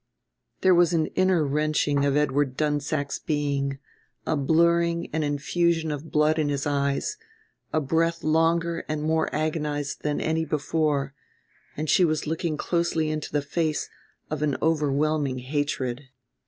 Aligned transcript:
There 0.61 0.73
was 0.73 0.93
an 0.93 1.05
inner 1.13 1.43
wrenching 1.45 2.05
of 2.05 2.17
Edward 2.17 2.57
Dunsack's 2.57 3.19
being, 3.19 3.77
a 4.25 4.35
blurring 4.35 5.07
and 5.13 5.23
infusion 5.23 5.91
of 5.91 6.09
blood 6.11 6.39
in 6.39 6.49
his 6.49 6.65
eyes, 6.65 7.17
a 7.71 7.79
breath 7.79 8.23
longer 8.23 8.83
and 8.89 9.03
more 9.03 9.29
agonized 9.31 10.01
than 10.01 10.19
any 10.19 10.43
before, 10.43 11.13
and 11.77 11.87
she 11.87 12.03
was 12.03 12.25
looking 12.25 12.57
closely 12.57 13.11
into 13.11 13.31
the 13.31 13.43
face 13.43 13.91
of 14.31 14.41
an 14.41 14.57
overwhelming 14.59 15.37
hatred. 15.37 16.09